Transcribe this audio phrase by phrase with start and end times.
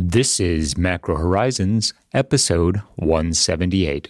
[0.00, 4.08] This is Macro Horizons, episode 178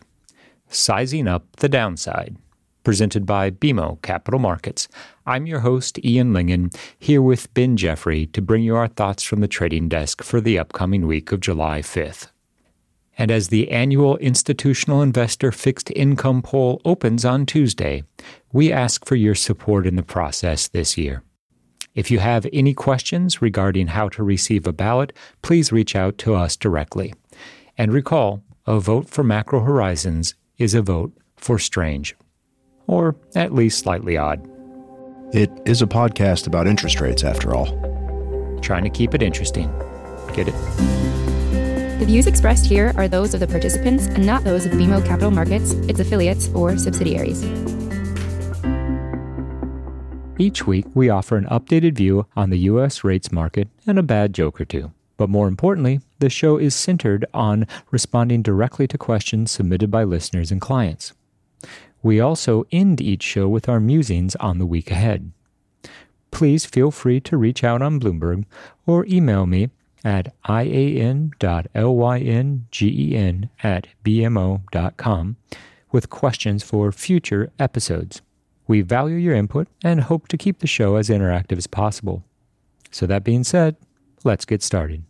[0.68, 2.36] Sizing Up the Downside,
[2.84, 4.86] presented by BMO Capital Markets.
[5.24, 9.40] I'm your host, Ian Lyngen, here with Ben Jeffrey to bring you our thoughts from
[9.40, 12.28] the trading desk for the upcoming week of July 5th.
[13.16, 18.04] And as the annual Institutional Investor Fixed Income Poll opens on Tuesday,
[18.52, 21.22] we ask for your support in the process this year.
[21.98, 25.12] If you have any questions regarding how to receive a ballot,
[25.42, 27.12] please reach out to us directly.
[27.76, 32.14] And recall, a vote for Macro Horizons is a vote for strange,
[32.86, 34.48] or at least slightly odd.
[35.34, 37.66] It is a podcast about interest rates, after all.
[38.60, 39.68] Trying to keep it interesting.
[40.34, 40.54] Get it?
[41.98, 45.32] The views expressed here are those of the participants and not those of BMO Capital
[45.32, 47.42] Markets, its affiliates, or subsidiaries.
[50.40, 53.02] Each week, we offer an updated view on the U.S.
[53.02, 54.92] rates market and a bad joke or two.
[55.16, 60.52] But more importantly, the show is centered on responding directly to questions submitted by listeners
[60.52, 61.12] and clients.
[62.04, 65.32] We also end each show with our musings on the week ahead.
[66.30, 68.44] Please feel free to reach out on Bloomberg
[68.86, 69.70] or email me
[70.04, 71.32] at ian.lyngen
[73.64, 75.36] at bmo.com
[75.90, 78.22] with questions for future episodes.
[78.68, 82.22] We value your input and hope to keep the show as interactive as possible.
[82.90, 83.76] So, that being said,
[84.22, 85.02] let's get started.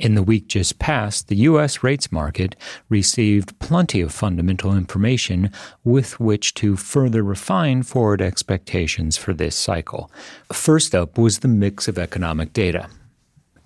[0.00, 1.84] In the week just past, the U.S.
[1.84, 2.56] rates market
[2.88, 5.52] received plenty of fundamental information
[5.84, 10.10] with which to further refine forward expectations for this cycle.
[10.50, 12.88] First up was the mix of economic data.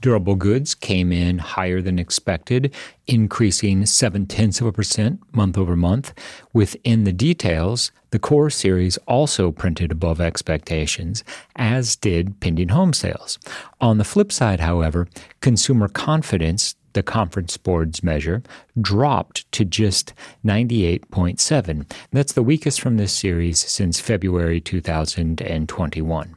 [0.05, 2.74] Durable goods came in higher than expected,
[3.06, 6.12] increasing seven tenths of a percent month over month.
[6.52, 11.25] Within the details, the core series also printed above expectations,
[11.56, 13.38] as did pending home sales.
[13.80, 15.08] On the flip side, however,
[15.41, 18.42] consumer confidence, the conference board's measure,
[18.78, 20.12] dropped to just
[20.44, 21.91] 98.7.
[22.12, 26.36] That's the weakest from this series since February 2021.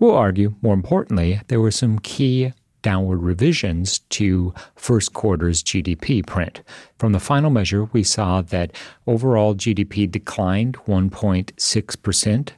[0.00, 2.52] We'll argue, more importantly, there were some key
[2.84, 6.60] downward revisions to first quarter's GDP print.
[6.98, 12.50] From the final measure, we saw that overall GDP declined 1.6%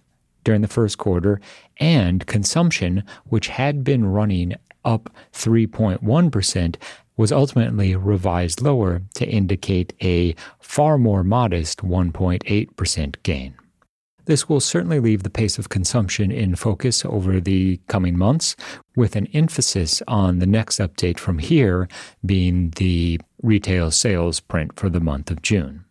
[0.44, 1.40] during the first quarter,
[1.78, 4.54] and consumption, which had been running
[4.84, 6.76] up 3.1%,
[7.16, 13.54] was ultimately revised lower to indicate a far more modest 1.8% gain.
[14.26, 18.56] This will certainly leave the pace of consumption in focus over the coming months,
[18.96, 21.88] with an emphasis on the next update from here
[22.24, 25.84] being the retail sales print for the month of June.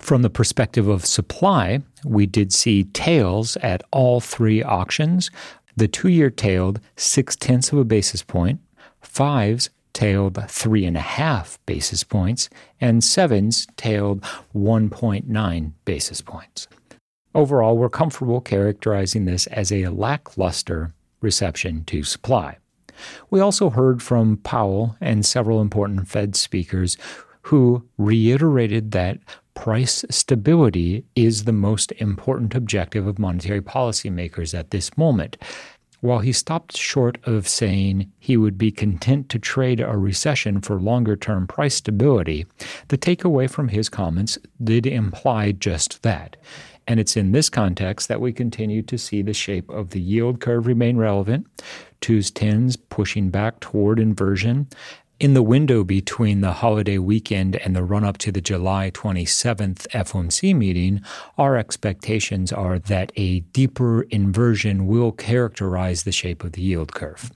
[0.00, 5.30] From the perspective of supply, we did see tails at all three auctions.
[5.76, 8.60] The two year tailed six tenths of a basis point,
[9.00, 14.22] fives tailed three and a half basis points, and sevens tailed
[14.54, 16.68] 1.9 basis points.
[17.36, 22.56] Overall, we're comfortable characterizing this as a lackluster reception to supply.
[23.28, 26.96] We also heard from Powell and several important Fed speakers
[27.42, 29.18] who reiterated that
[29.52, 35.36] price stability is the most important objective of monetary policymakers at this moment.
[36.00, 40.80] While he stopped short of saying he would be content to trade a recession for
[40.80, 42.46] longer term price stability,
[42.88, 46.36] the takeaway from his comments did imply just that.
[46.86, 50.40] And it's in this context that we continue to see the shape of the yield
[50.40, 51.46] curve remain relevant,
[52.00, 54.68] twos, tens pushing back toward inversion.
[55.18, 59.88] In the window between the holiday weekend and the run up to the July 27th
[59.88, 61.00] FOMC meeting,
[61.38, 67.32] our expectations are that a deeper inversion will characterize the shape of the yield curve.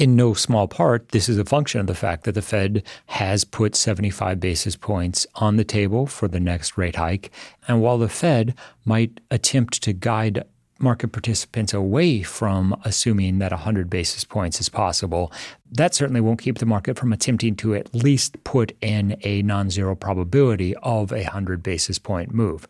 [0.00, 3.44] In no small part, this is a function of the fact that the Fed has
[3.44, 7.30] put 75 basis points on the table for the next rate hike.
[7.68, 8.54] And while the Fed
[8.86, 10.44] might attempt to guide
[10.78, 15.30] market participants away from assuming that 100 basis points is possible,
[15.70, 19.68] that certainly won't keep the market from attempting to at least put in a non
[19.68, 22.66] zero probability of a 100 basis point move.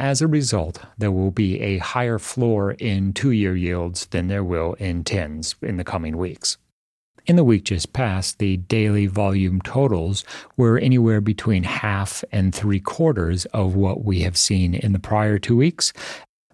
[0.00, 4.42] As a result, there will be a higher floor in two year yields than there
[4.42, 6.56] will in tens in the coming weeks.
[7.24, 10.24] In the week just past, the daily volume totals
[10.56, 15.38] were anywhere between half and three quarters of what we have seen in the prior
[15.38, 15.92] two weeks.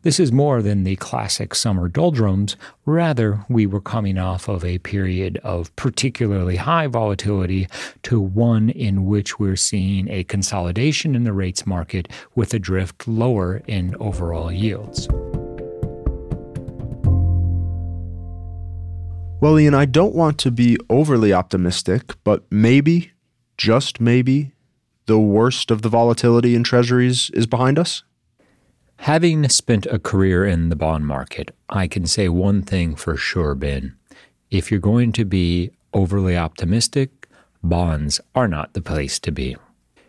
[0.02, 2.56] This is more than the classic summer doldrums.
[2.84, 7.66] Rather, we were coming off of a period of particularly high volatility
[8.02, 13.08] to one in which we're seeing a consolidation in the rates market with a drift
[13.08, 15.08] lower in overall yields.
[19.40, 23.12] Well, Ian, I don't want to be overly optimistic, but maybe,
[23.56, 24.50] just maybe,
[25.06, 28.02] the worst of the volatility in treasuries is behind us?
[28.96, 33.54] Having spent a career in the bond market, I can say one thing for sure,
[33.54, 33.96] Ben.
[34.50, 37.28] If you're going to be overly optimistic,
[37.62, 39.56] bonds are not the place to be.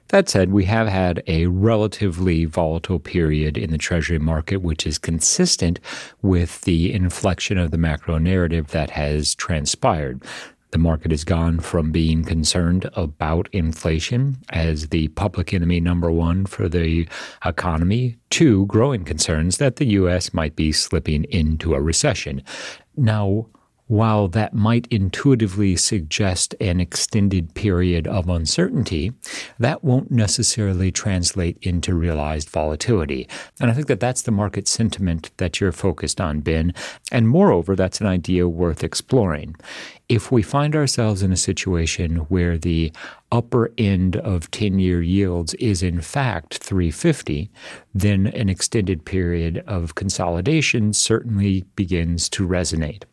[0.09, 4.97] That said, we have had a relatively volatile period in the Treasury market, which is
[4.97, 5.79] consistent
[6.23, 10.23] with the inflection of the macro narrative that has transpired.
[10.71, 16.47] The market has gone from being concerned about inflation as the public enemy number one
[16.47, 17.07] for the
[17.45, 20.33] economy to growing concerns that the U.S.
[20.33, 22.43] might be slipping into a recession.
[22.97, 23.47] Now,
[23.89, 29.11] while that might intuitively suggest an extended period of uncertainty,
[29.57, 33.27] that won't necessarily translate into realized volatility.
[33.59, 36.71] And I think that that's the market sentiment that you're focused on, Ben.
[37.11, 39.55] And moreover, that's an idea worth exploring
[40.09, 42.91] if we find ourselves in a situation where the
[43.31, 47.49] upper end of 10 year yields is in fact 350,
[47.93, 53.03] then an extended period of consolidation certainly begins to resonate.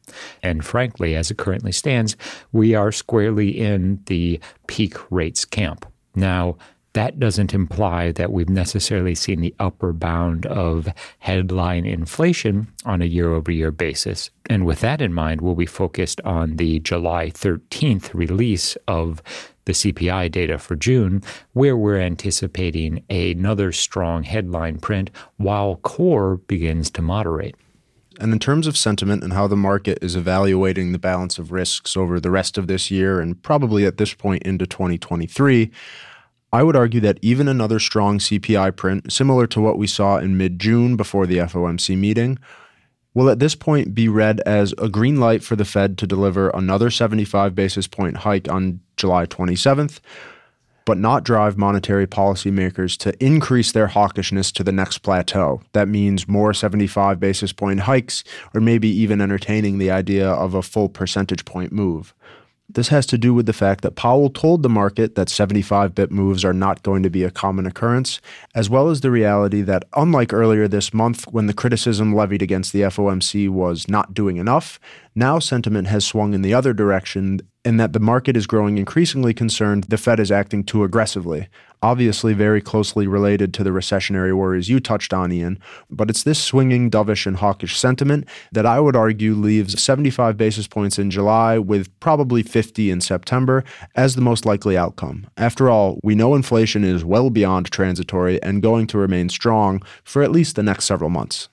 [0.43, 2.17] And frankly, as it currently stands,
[2.53, 5.85] we are squarely in the peak rates camp.
[6.15, 6.57] Now,
[6.97, 10.89] that doesn't imply that we've necessarily seen the upper bound of
[11.19, 14.31] headline inflation on a year over year basis.
[14.49, 19.23] And with that in mind, we'll be focused on the July 13th release of
[19.67, 21.23] the CPI data for June,
[21.53, 27.57] where we're anticipating another strong headline print while core begins to moderate.
[28.19, 31.95] And in terms of sentiment and how the market is evaluating the balance of risks
[31.95, 35.71] over the rest of this year and probably at this point into 2023,
[36.53, 40.37] I would argue that even another strong CPI print, similar to what we saw in
[40.37, 42.39] mid June before the FOMC meeting,
[43.15, 46.51] will at this point be read as a green light for the Fed to deliver
[46.51, 50.01] another 75 basis point hike on July 27th,
[50.85, 55.63] but not drive monetary policymakers to increase their hawkishness to the next plateau.
[55.73, 58.23] That means more 75 basis point hikes,
[58.55, 62.15] or maybe even entertaining the idea of a full percentage point move.
[62.69, 66.11] This has to do with the fact that Powell told the market that 75 bit
[66.11, 68.21] moves are not going to be a common occurrence,
[68.57, 72.73] as well as the reality that, unlike earlier this month when the criticism levied against
[72.73, 74.81] the FOMC was not doing enough,
[75.15, 79.33] now sentiment has swung in the other direction and that the market is growing increasingly
[79.33, 81.49] concerned the Fed is acting too aggressively.
[81.83, 85.59] Obviously, very closely related to the recessionary worries you touched on, Ian,
[85.91, 90.67] but it's this swinging, dovish, and hawkish sentiment that I would argue leaves 75 basis
[90.67, 93.65] points in July with probably 50 in September
[93.95, 95.27] as the most likely outcome.
[95.37, 100.23] After all, we know inflation is well beyond transitory and going to remain strong for
[100.23, 101.49] at least the next several months.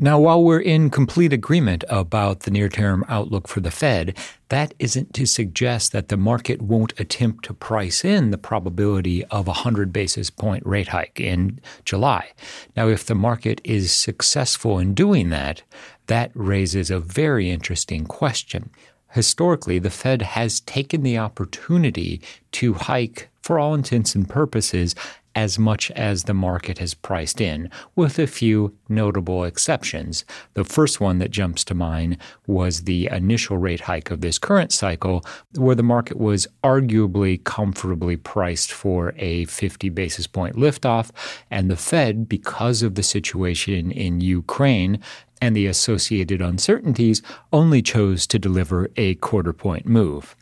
[0.00, 4.16] Now, while we're in complete agreement about the near term outlook for the Fed,
[4.48, 9.48] that isn't to suggest that the market won't attempt to price in the probability of
[9.48, 12.30] a 100 basis point rate hike in July.
[12.76, 15.62] Now, if the market is successful in doing that,
[16.06, 18.70] that raises a very interesting question.
[19.10, 22.20] Historically, the Fed has taken the opportunity
[22.52, 24.94] to hike, for all intents and purposes,
[25.38, 30.24] as much as the market has priced in, with a few notable exceptions.
[30.54, 32.16] The first one that jumps to mind
[32.48, 35.24] was the initial rate hike of this current cycle,
[35.54, 41.12] where the market was arguably comfortably priced for a 50 basis point liftoff,
[41.52, 44.98] and the Fed, because of the situation in Ukraine,
[45.40, 50.36] and the associated uncertainties only chose to deliver a quarter point move.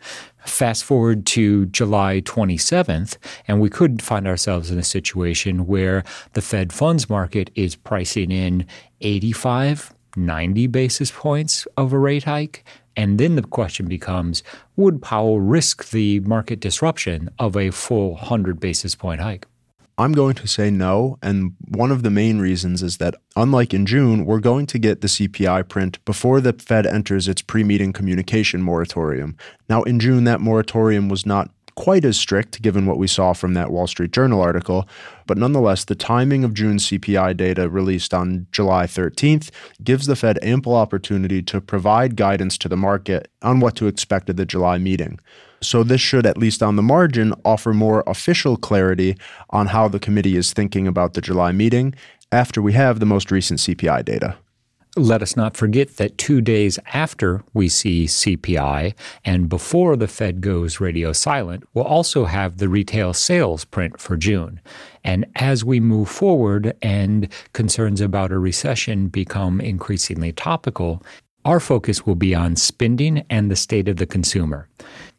[0.45, 3.17] Fast forward to July 27th,
[3.49, 8.31] and we could find ourselves in a situation where the Fed funds market is pricing
[8.31, 8.67] in
[9.01, 12.65] 85, 90 basis points of a rate hike.
[12.97, 14.43] And then the question becomes
[14.77, 19.47] would Powell risk the market disruption of a full 100 basis point hike?
[19.99, 21.19] I'm going to say no.
[21.23, 25.01] And one of the main reasons is that, unlike in June, we're going to get
[25.01, 29.37] the CPI print before the Fed enters its pre meeting communication moratorium.
[29.69, 33.55] Now, in June, that moratorium was not quite as strict given what we saw from
[33.55, 34.89] that Wall Street Journal article,
[35.27, 39.51] but nonetheless, the timing of June's CPI data released on July 13th
[39.85, 44.31] gives the Fed ample opportunity to provide guidance to the market on what to expect
[44.31, 45.21] at the July meeting.
[45.63, 49.17] So, this should, at least on the margin, offer more official clarity
[49.51, 51.95] on how the committee is thinking about the July meeting
[52.31, 54.37] after we have the most recent CPI data.
[54.99, 58.95] Let us not forget that two days after we see CPI
[59.27, 64.17] and before the Fed goes radio silent, we'll also have the retail sales print for
[64.17, 64.59] June.
[65.05, 71.03] And as we move forward and concerns about a recession become increasingly topical,
[71.47, 74.69] Our focus will be on spending and the state of the consumer.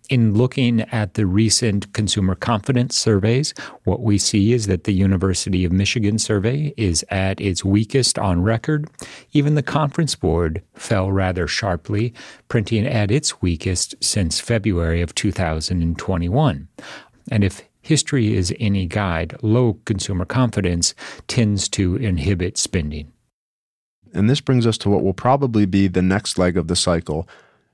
[0.10, 5.66] In looking at the recent consumer confidence surveys, what we see is that the University
[5.66, 8.88] of Michigan survey is at its weakest on record.
[9.34, 12.14] Even the Conference Board fell rather sharply,
[12.48, 16.70] printing at its weakest since February of 2021.
[17.30, 20.96] And if history is any guide, low consumer confidence
[21.28, 23.12] tends to inhibit spending.
[24.14, 27.28] And this brings us to what will probably be the next leg of the cycle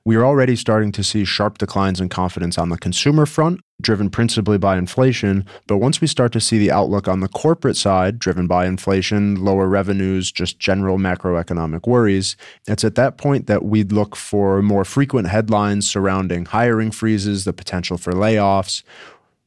[0.06, 4.10] we are already starting to see sharp declines in confidence on the consumer front, driven
[4.10, 5.46] principally by inflation.
[5.66, 9.42] But once we start to see the outlook on the corporate side, driven by inflation,
[9.42, 12.36] lower revenues, just general macroeconomic worries,
[12.68, 17.54] it's at that point that we'd look for more frequent headlines surrounding hiring freezes, the
[17.54, 18.82] potential for layoffs,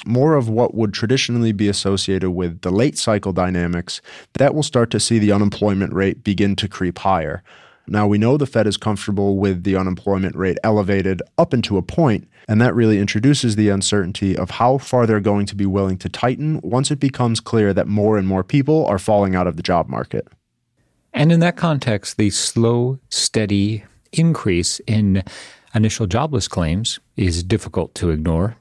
[0.07, 4.01] more of what would traditionally be associated with the late cycle dynamics,
[4.33, 7.43] that will start to see the unemployment rate begin to creep higher.
[7.87, 11.81] Now, we know the Fed is comfortable with the unemployment rate elevated up into a
[11.81, 15.97] point, and that really introduces the uncertainty of how far they're going to be willing
[15.99, 19.55] to tighten once it becomes clear that more and more people are falling out of
[19.55, 20.27] the job market.
[21.13, 25.23] And in that context, the slow, steady increase in
[25.73, 28.57] initial jobless claims is difficult to ignore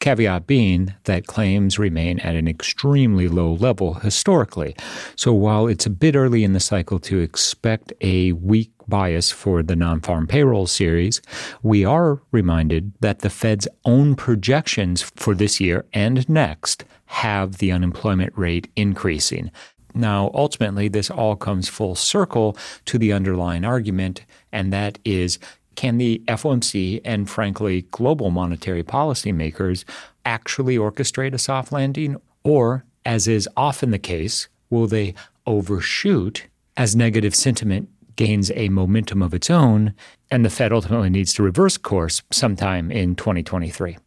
[0.00, 4.76] Caveat being that claims remain at an extremely low level historically.
[5.16, 9.62] So while it's a bit early in the cycle to expect a weak bias for
[9.62, 11.20] the non farm payroll series,
[11.62, 17.72] we are reminded that the Fed's own projections for this year and next have the
[17.72, 19.50] unemployment rate increasing.
[19.94, 25.38] Now, ultimately, this all comes full circle to the underlying argument, and that is
[25.76, 29.84] can the FOMC and, frankly, global monetary policymakers
[30.24, 32.16] actually orchestrate a soft landing?
[32.42, 35.14] Or, as is often the case, will they
[35.46, 39.94] overshoot as negative sentiment gains a momentum of its own
[40.30, 43.98] and the Fed ultimately needs to reverse course sometime in 2023?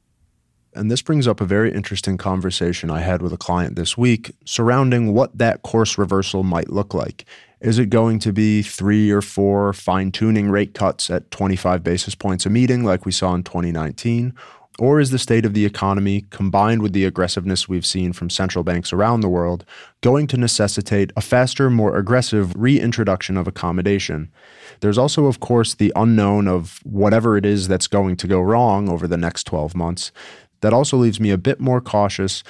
[0.73, 4.35] And this brings up a very interesting conversation I had with a client this week
[4.45, 7.25] surrounding what that course reversal might look like.
[7.61, 12.15] Is it going to be three or four fine tuning rate cuts at 25 basis
[12.15, 14.33] points a meeting like we saw in 2019?
[14.79, 18.63] Or is the state of the economy, combined with the aggressiveness we've seen from central
[18.63, 19.65] banks around the world,
[19.99, 24.31] going to necessitate a faster, more aggressive reintroduction of accommodation?
[24.79, 28.87] There's also, of course, the unknown of whatever it is that's going to go wrong
[28.87, 30.13] over the next 12 months.
[30.61, 32.41] That also leaves me a bit more cautious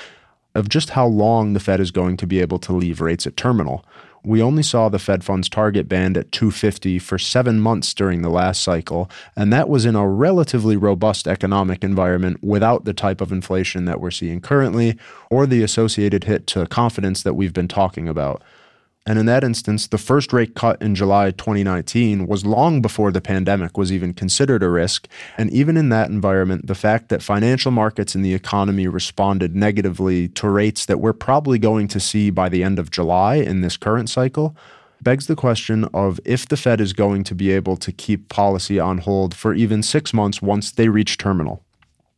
[0.53, 3.37] of just how long the Fed is going to be able to leave rates at
[3.37, 3.83] terminal
[4.23, 8.29] we only saw the Fed funds target band at 250 for seven months during the
[8.29, 13.31] last cycle, and that was in a relatively robust economic environment without the type of
[13.31, 14.97] inflation that we're seeing currently
[15.29, 18.41] or the associated hit to confidence that we've been talking about.
[19.05, 23.21] And in that instance, the first rate cut in July 2019 was long before the
[23.21, 25.07] pandemic was even considered a risk.
[25.37, 30.27] And even in that environment, the fact that financial markets and the economy responded negatively
[30.29, 33.77] to rates that we're probably going to see by the end of July in this
[33.77, 34.55] current cycle
[35.01, 38.79] begs the question of if the Fed is going to be able to keep policy
[38.79, 41.63] on hold for even six months once they reach terminal.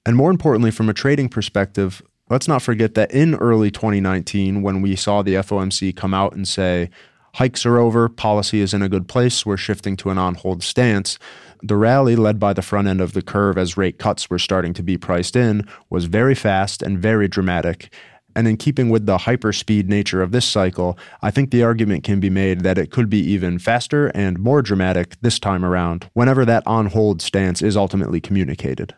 [0.06, 4.82] And more importantly, from a trading perspective, Let's not forget that in early 2019, when
[4.82, 6.90] we saw the FOMC come out and say,
[7.34, 10.64] hikes are over, policy is in a good place, we're shifting to an on hold
[10.64, 11.20] stance,
[11.62, 14.74] the rally led by the front end of the curve as rate cuts were starting
[14.76, 17.94] to be priced in was very fast and very dramatic.
[18.34, 22.22] And in keeping with the hyperspeed nature of this cycle, I think the argument can
[22.22, 26.46] be made that it could be even faster and more dramatic this time around whenever
[26.46, 28.96] that on hold stance is ultimately communicated.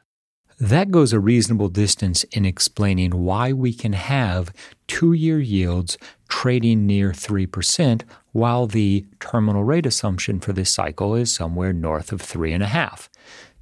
[0.60, 4.54] That goes a reasonable distance in explaining why we can have
[4.88, 5.98] two year yields
[6.30, 12.22] trading near 3%, while the terminal rate assumption for this cycle is somewhere north of
[12.22, 13.10] 3.5.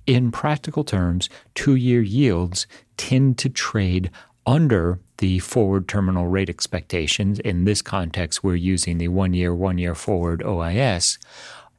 [0.07, 2.67] In practical terms, two year yields
[2.97, 4.11] tend to trade
[4.45, 7.39] under the forward terminal rate expectations.
[7.39, 11.17] In this context, we're using the one year, one year forward OIS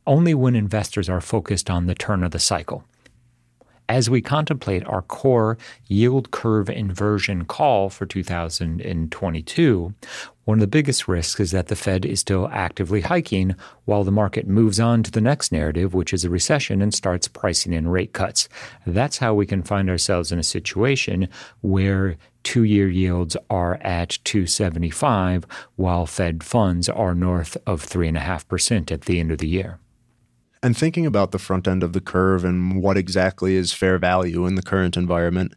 [0.06, 2.84] only when investors are focused on the turn of the cycle
[3.88, 9.94] as we contemplate our core yield curve inversion call for 2022,
[10.44, 14.10] one of the biggest risks is that the Fed is still actively hiking while the
[14.10, 17.88] market moves on to the next narrative, which is a recession, and starts pricing in
[17.88, 18.48] rate cuts.
[18.86, 21.28] That's how we can find ourselves in a situation
[21.60, 25.44] where two year yields are at 275
[25.76, 29.78] while Fed funds are north of 3.5% at the end of the year.
[30.64, 34.46] And thinking about the front end of the curve and what exactly is fair value
[34.46, 35.54] in the current environment,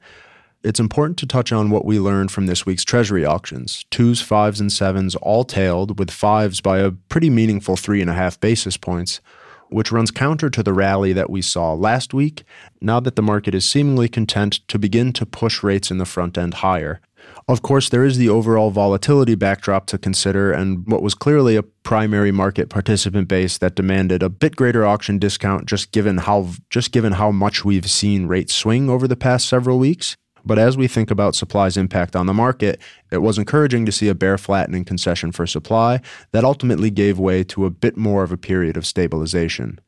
[0.64, 3.86] it's important to touch on what we learned from this week's Treasury auctions.
[3.92, 8.16] Twos, fives, and sevens all tailed, with fives by a pretty meaningful three and a
[8.16, 9.22] half basis points,
[9.70, 12.44] which runs counter to the rally that we saw last week,
[12.82, 16.36] now that the market is seemingly content to begin to push rates in the front
[16.36, 17.00] end higher.
[17.48, 21.64] Of course, there is the overall volatility backdrop to consider, and what was clearly a
[21.64, 26.92] primary market participant base that demanded a bit greater auction discount just given how just
[26.92, 30.16] given how much we've seen rates swing over the past several weeks.
[30.44, 32.80] But as we think about supply's impact on the market,
[33.12, 36.02] it was encouraging to see a bear flattening concession for supply
[36.32, 39.80] that ultimately gave way to a bit more of a period of stabilization.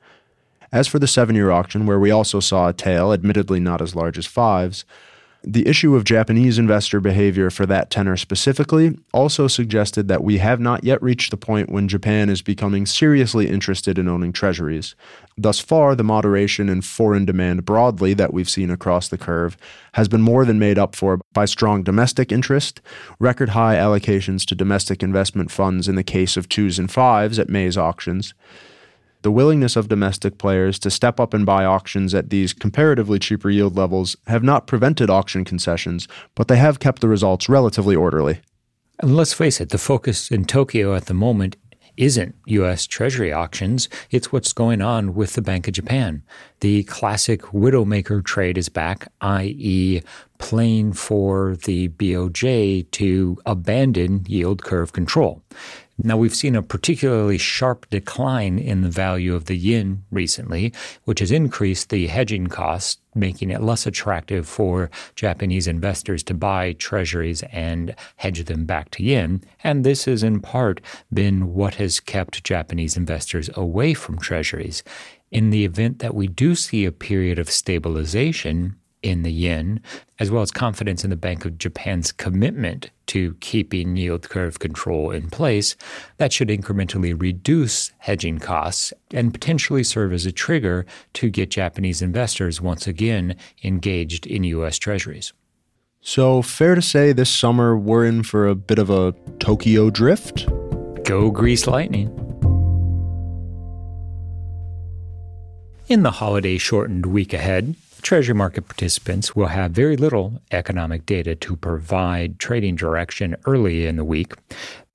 [0.71, 3.95] As for the seven year auction, where we also saw a tail, admittedly not as
[3.95, 4.83] large as fives,
[5.43, 10.59] the issue of Japanese investor behavior for that tenor specifically also suggested that we have
[10.59, 14.95] not yet reached the point when Japan is becoming seriously interested in owning treasuries.
[15.37, 19.55] Thus far, the moderation in foreign demand broadly that we've seen across the curve
[19.93, 22.81] has been more than made up for by strong domestic interest,
[23.19, 27.49] record high allocations to domestic investment funds in the case of twos and fives at
[27.49, 28.33] May's auctions,
[29.21, 33.49] the willingness of domestic players to step up and buy auctions at these comparatively cheaper
[33.49, 38.41] yield levels have not prevented auction concessions, but they have kept the results relatively orderly.
[38.99, 41.55] And let's face it, the focus in Tokyo at the moment
[41.97, 42.85] isn't U.S.
[42.85, 46.23] Treasury auctions, it's what's going on with the Bank of Japan.
[46.59, 50.01] The classic widowmaker trade is back, i.e.,
[50.37, 55.41] playing for the BOJ to abandon yield curve control.
[56.03, 60.71] Now, we've seen a particularly sharp decline in the value of the yen recently,
[61.05, 66.73] which has increased the hedging cost, making it less attractive for Japanese investors to buy
[66.73, 69.43] treasuries and hedge them back to yen.
[69.63, 74.83] And this has in part been what has kept Japanese investors away from treasuries.
[75.31, 79.81] In the event that we do see a period of stabilization, in the yen,
[80.19, 85.11] as well as confidence in the Bank of Japan's commitment to keeping yield curve control
[85.11, 85.75] in place,
[86.17, 92.01] that should incrementally reduce hedging costs and potentially serve as a trigger to get Japanese
[92.01, 94.77] investors once again engaged in U.S.
[94.77, 95.33] Treasuries.
[96.01, 100.47] So, fair to say this summer we're in for a bit of a Tokyo drift?
[101.03, 102.07] Go Grease Lightning.
[105.87, 111.35] In the holiday shortened week ahead, Treasury market participants will have very little economic data
[111.35, 114.33] to provide trading direction early in the week.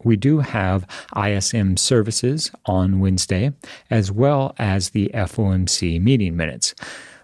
[0.04, 0.86] We do have
[1.16, 3.52] ISM services on Wednesday,
[3.90, 6.74] as well as the FOMC meeting minutes.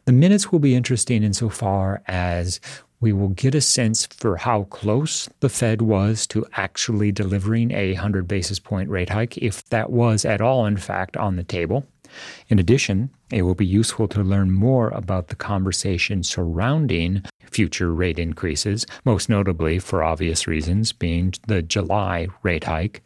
[0.04, 2.60] The minutes will be interesting insofar as
[3.00, 7.92] we will get a sense for how close the Fed was to actually delivering a
[7.92, 11.86] 100 basis point rate hike, if that was at all, in fact, on the table.
[12.48, 18.18] In addition, it will be useful to learn more about the conversation surrounding future rate
[18.18, 23.02] increases, most notably, for obvious reasons, being the July rate hike.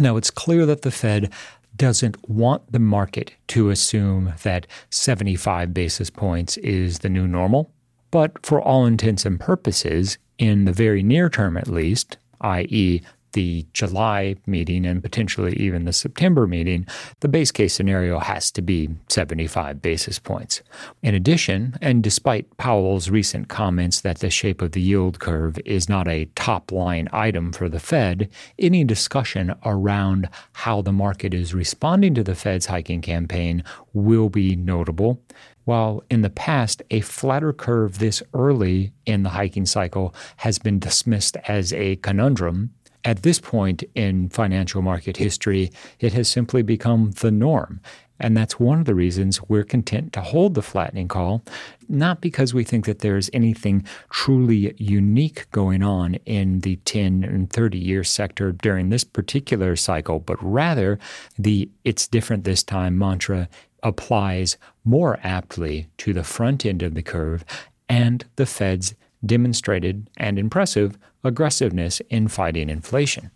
[0.00, 1.32] Now, it's clear that the Fed
[1.76, 7.70] doesn't want the market to assume that 75 basis points is the new normal.
[8.10, 13.00] But for all intents and purposes, in the very near term at least, i.e.,
[13.32, 16.86] the July meeting and potentially even the September meeting,
[17.20, 20.62] the base case scenario has to be 75 basis points.
[21.02, 25.88] In addition, and despite Powell's recent comments that the shape of the yield curve is
[25.88, 31.54] not a top line item for the Fed, any discussion around how the market is
[31.54, 35.20] responding to the Fed's hiking campaign will be notable.
[35.64, 40.78] While in the past, a flatter curve this early in the hiking cycle has been
[40.78, 42.70] dismissed as a conundrum,
[43.04, 47.80] at this point in financial market history, it has simply become the norm.
[48.20, 51.42] And that's one of the reasons we're content to hold the flattening call,
[51.88, 57.50] not because we think that there's anything truly unique going on in the 10 and
[57.50, 61.00] 30 year sector during this particular cycle, but rather
[61.36, 63.48] the it's different this time mantra
[63.82, 67.44] applies more aptly to the front end of the curve
[67.88, 73.30] and the Fed's demonstrated and impressive aggressiveness in fighting inflation.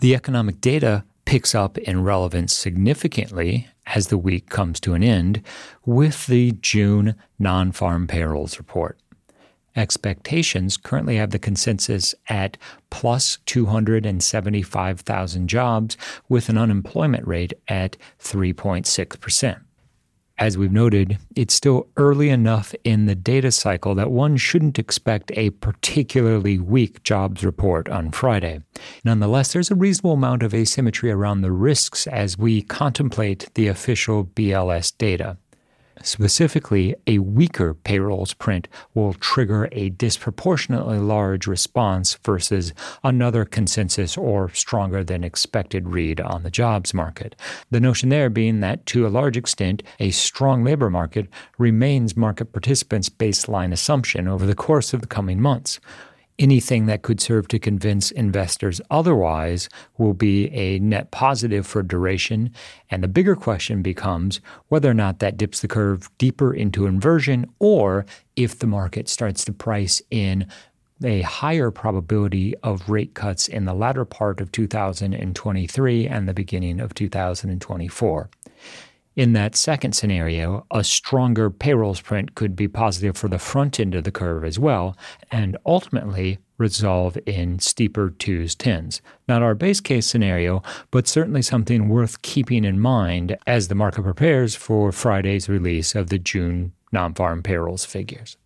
[0.00, 5.42] The economic data picks up in relevance significantly as the week comes to an end
[5.84, 8.98] with the June non farm payrolls report.
[9.76, 12.56] Expectations currently have the consensus at
[12.90, 15.96] plus 275,000 jobs
[16.28, 19.63] with an unemployment rate at 3.6%.
[20.36, 25.30] As we've noted, it's still early enough in the data cycle that one shouldn't expect
[25.36, 28.62] a particularly weak jobs report on Friday.
[29.04, 34.24] Nonetheless, there's a reasonable amount of asymmetry around the risks as we contemplate the official
[34.24, 35.36] BLS data.
[36.02, 44.48] Specifically, a weaker payrolls print will trigger a disproportionately large response versus another consensus or
[44.50, 47.36] stronger than expected read on the jobs market.
[47.70, 51.28] The notion there being that, to a large extent, a strong labor market
[51.58, 55.80] remains market participants' baseline assumption over the course of the coming months
[56.38, 59.68] anything that could serve to convince investors otherwise
[59.98, 62.52] will be a net positive for duration.
[62.90, 67.46] And the bigger question becomes whether or not that dips the curve deeper into inversion
[67.58, 68.04] or
[68.36, 70.46] if the market starts to price in
[71.02, 76.80] a higher probability of rate cuts in the latter part of 2023 and the beginning
[76.80, 78.30] of 2024.
[79.16, 83.94] In that second scenario, a stronger payrolls print could be positive for the front end
[83.94, 84.96] of the curve as well,
[85.30, 89.00] and ultimately resolve in steeper twos, tens.
[89.28, 94.02] Not our base case scenario, but certainly something worth keeping in mind as the market
[94.02, 98.36] prepares for Friday's release of the June non farm payrolls figures.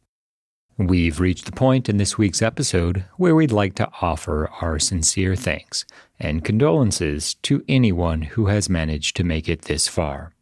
[0.76, 5.34] We've reached the point in this week's episode where we'd like to offer our sincere
[5.34, 5.86] thanks
[6.20, 10.32] and condolences to anyone who has managed to make it this far.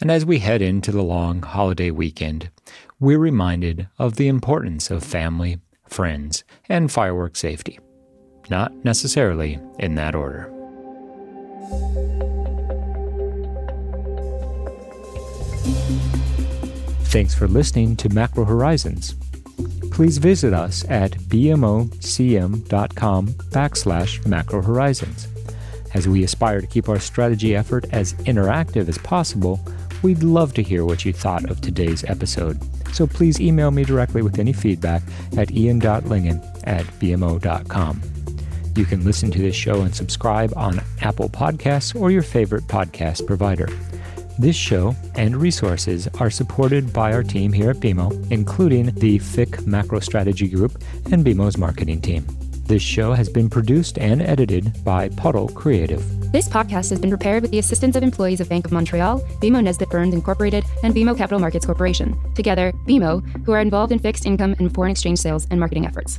[0.00, 2.50] And as we head into the long holiday weekend,
[3.00, 7.78] we're reminded of the importance of family, friends, and firework safety.
[8.50, 10.52] Not necessarily in that order.
[17.06, 19.14] Thanks for listening to Macro Horizons.
[19.90, 21.78] Please visit us at bmocm.com
[23.28, 25.28] backslash macro horizons.
[25.94, 29.58] As we aspire to keep our strategy effort as interactive as possible,
[30.06, 32.60] We'd love to hear what you thought of today's episode.
[32.94, 35.02] So please email me directly with any feedback
[35.36, 38.02] at ian.lyngen at bmo.com.
[38.76, 43.26] You can listen to this show and subscribe on Apple Podcasts or your favorite podcast
[43.26, 43.68] provider.
[44.38, 49.66] This show and resources are supported by our team here at BMO, including the FIC
[49.66, 52.24] Macro Strategy Group and BMO's marketing team.
[52.66, 56.02] This show has been produced and edited by Puddle Creative.
[56.32, 59.62] This podcast has been prepared with the assistance of employees of Bank of Montreal, BMO
[59.62, 62.18] Nesbitt Burns Incorporated, and BMO Capital Markets Corporation.
[62.34, 66.18] Together, BMO, who are involved in fixed income and foreign exchange sales and marketing efforts.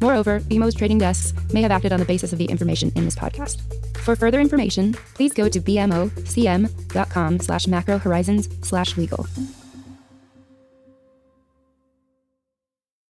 [0.00, 3.16] Moreover, BMO's trading desks may have acted on the basis of the information in this
[3.16, 3.60] podcast.
[3.98, 9.26] For further information, please go to bmocm.com slash macro horizons slash legal.